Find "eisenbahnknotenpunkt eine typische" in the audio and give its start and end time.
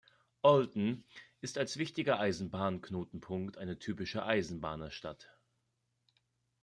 2.19-4.25